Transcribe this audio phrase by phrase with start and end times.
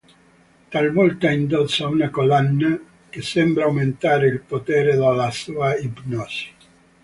[0.75, 2.75] Talvolta indossa una collana
[3.07, 6.47] che sembra aumentare il potere della sua ipnosi.